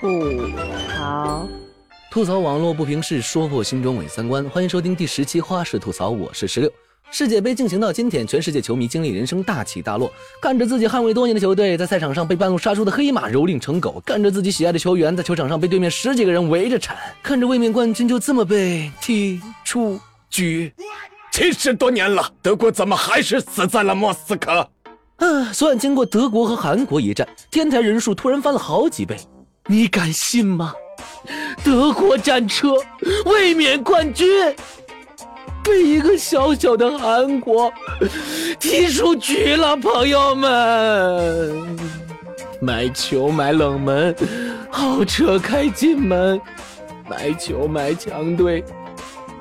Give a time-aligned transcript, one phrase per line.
[0.00, 0.50] 吐
[0.94, 1.48] 槽，
[2.10, 4.44] 吐槽网络不平事，说破心中伪三观。
[4.50, 6.70] 欢迎收听第十期花式吐槽，我是石榴。
[7.10, 10.12] 世界杯进行到今天，全世界球迷经历人生大起大落，
[10.42, 20.72] 看着自己捍卫多年的球队在赛场上被半路杀出的黑马蹂躏成狗，看着自己喜爱的球员在球场上被对面十几个人围着铲，看着卫冕冠军就这么被踢出局。
[21.32, 24.68] 七十多年了，德国怎么还是死在了莫斯科？
[25.16, 25.52] 啊！
[25.54, 29.16] 昨晚经过德国和韩国一战，天台人数突然翻了好几倍，
[29.66, 30.72] 你敢信吗？
[31.64, 32.74] 德国战车
[33.24, 34.54] 卫冕冠军
[35.64, 37.72] 被一个小小的韩国
[38.60, 41.78] 踢出局了，朋友们！
[42.60, 44.14] 买球买冷门，
[44.70, 46.40] 豪车开进门，
[47.08, 48.64] 买球买强队，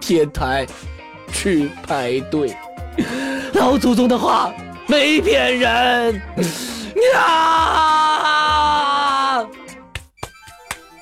[0.00, 0.66] 天台。
[1.32, 2.56] 去排队，
[3.52, 4.50] 老祖宗的话
[4.86, 6.22] 没骗人
[7.14, 8.15] 啊！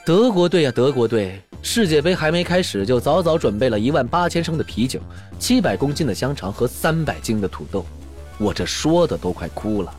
[0.04, 5.00] 德国队呀，德国队，世界杯还没开始，就早早准备了一万八千升的啤酒、
[5.38, 7.86] 七百公斤的香肠和三百斤的土豆，
[8.36, 9.91] 我这说的都快哭了。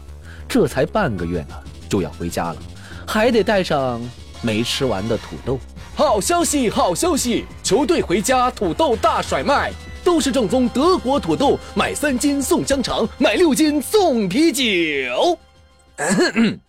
[0.47, 1.55] 这才半个月呢，
[1.89, 2.57] 就要回家了，
[3.07, 3.99] 还得带上
[4.43, 5.57] 没吃完的土豆。
[5.95, 9.71] 好消息，好消息，球队回家，土豆大甩卖。
[10.03, 15.39] 都是正宗德国土豆，买三斤送香肠，买六斤送啤酒。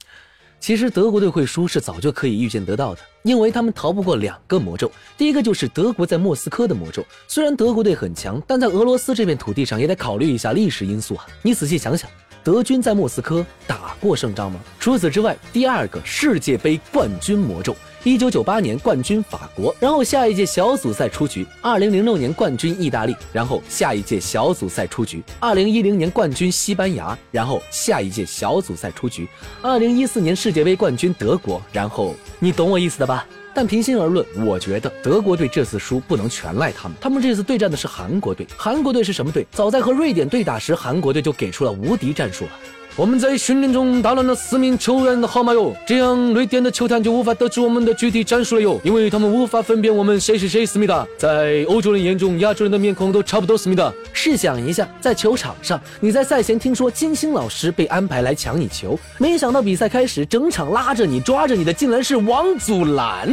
[0.58, 4.90] 其实德国队会输是早就可以预见得到的，因为他们逃不过两个魔咒。
[5.16, 7.04] 第一个就是德国在莫斯科的魔咒。
[7.28, 11.26] 虽然德国队很强，但在俄罗斯这片土地上也得考虑一下历史因素啊。
[11.42, 12.10] 你仔细想想，
[12.42, 14.58] 德军在莫斯科打过胜仗吗？
[14.80, 17.76] 除此之外，第二个世界杯冠军魔咒。
[18.06, 29.24] 一九九八年冠军法国，然后下一届小组赛出局；二零零六年冠军意大利，然后下一届小组赛出局；二零一零年冠军西班牙，然后下一届小组赛出局；
[29.60, 33.26] 二零一四年世界杯冠军德国，然后你懂我意思的吧？
[33.52, 38.46] 但平心而论，我觉得德国队这次输不能全赖他们，他们这次对战的是韩国队。
[38.56, 39.44] 韩国队是什么队？
[39.50, 42.50] 早在和瑞典对打时，韩国队就给出了无敌战术了。
[42.98, 50.64] 我们在训练中打乱了四名球员的号码哟，这样瑞典的球探就无法得知我们的具体战术了哟，因为他们无法分辨我们谁是谁。
[50.64, 53.54] 思密达，在欧洲人眼中，亚洲人的面孔都差不多。
[53.56, 63.28] 思密达，试想一下，在球场上，你在赛前听说金星老师被安排来抢你球，没想到比赛开始，整场拉着你、抓着你的竟然是王祖蓝，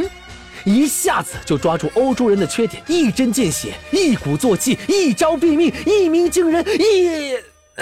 [0.66, 7.38] 一下子就抓住欧洲人的缺点，一针见血，一鼓作气，一招毙命，一鸣惊人，一。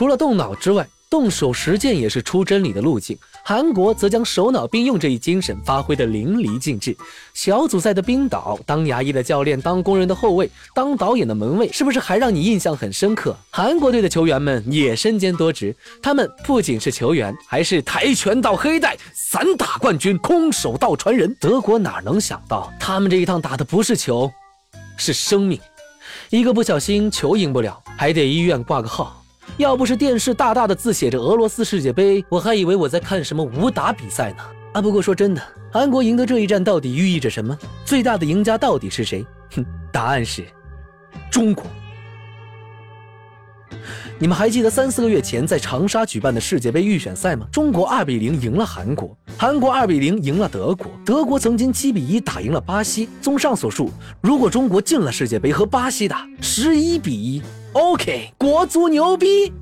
[0.00, 3.18] 除了动脑之外，动手实践也是出真理的路径。
[3.44, 6.96] 韩国则将手脑并用这一精神发挥的淋漓尽致。
[7.34, 13.36] 小组赛的冰岛，当牙医的教练，当工人的后卫，当导演的门卫，是不是还让你印象很深刻？
[13.50, 21.36] 韩国队的球员们也身兼多职，他们不仅是球员，还是跆拳道黑带、散打冠军、空手道传人。
[21.38, 24.30] 德国哪能想到，他们这一趟打的不是球，
[24.96, 25.60] 是生命。
[26.30, 29.19] 一个不小心，球赢不了，还得医院挂个号。
[29.60, 34.38] 要不是电视大大的字写着俄罗斯世界杯，我还以为我在看什么武打比赛呢。
[34.72, 37.56] 啊，不过说真的，韩国赢得这一战到底寓意着什么？
[37.84, 39.22] 最大的赢家到底是谁？
[39.54, 39.62] 哼，
[39.92, 40.46] 答案是
[41.30, 41.66] 中国。
[44.18, 47.46] 你们还记得三四个月前在长沙举办的世界杯预选赛吗？
[47.52, 53.10] 中国二比零赢了韩国，韩国二比零赢了德国，德国曾经七比一打赢了巴西。
[53.20, 53.90] 综上所述，
[54.22, 59.52] 如果中国进了世界杯和巴西打，十一比一，OK，国足牛逼。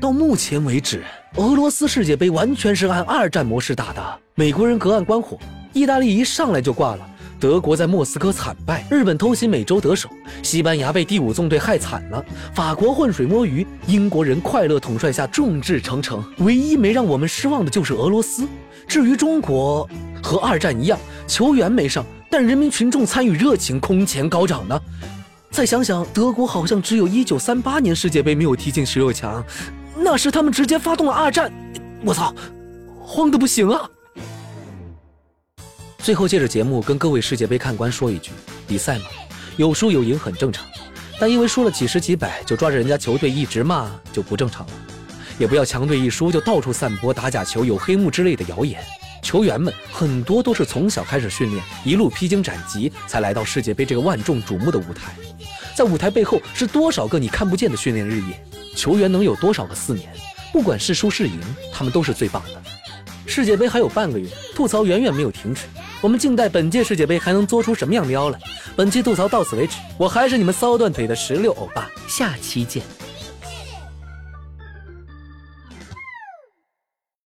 [0.00, 1.02] 到目前为止，
[1.36, 5.38] 俄罗斯世界杯完全是按二战模式打的，美国人隔岸观火，
[5.72, 7.06] 意大利一上来就挂了。
[7.40, 10.08] 德国在莫斯科惨败，日本偷袭美洲得手，
[10.42, 16.24] 西班牙被第五纵队害惨了，法国浑水摸鱼，英国人快乐统帅下众志成城。
[16.38, 18.46] 唯一没让我们失望的就是俄罗斯。
[18.86, 19.86] 至于中国，
[20.22, 24.80] 和二战一样，球员没上，但人民群众参与热情空前高涨呢。
[25.54, 29.40] 再想想，德国好像只有一九三八年世界杯没有踢进十六强，
[29.96, 31.48] 那时他们直接发动了二战。
[32.04, 32.34] 我操，
[33.00, 33.88] 慌的不行啊！
[35.98, 38.32] 最后，借着节目跟各位世界杯看官说一句：
[38.66, 39.04] 比赛嘛，
[39.56, 40.66] 有输有赢很正常，
[41.20, 44.72] 但因为输了几十几百就抓着人家球队一直骂就不正常了。
[45.38, 48.82] 也不要强队一输就到处散播打假球、有黑幕之类的谣言。
[49.24, 55.14] 球员们很多都是从小开始训练，一路披荆斩棘才来到世界杯这个万众瞩目的舞台。
[55.74, 58.44] 在舞台背后是多少个你看不见的训练日夜？
[58.76, 60.08] 球员能有多少个四年？
[60.52, 61.40] 不管是输是赢，
[61.72, 62.62] 他们都是最棒的。
[63.26, 65.62] 世界杯还有半个月，吐槽远远没有停止。
[66.02, 68.38] 我们静待本届世界杯还能做出什么样的妖来。
[68.76, 72.82] 本期吐槽到此为止，我还是你们骚断腿的石榴欧巴，下期见。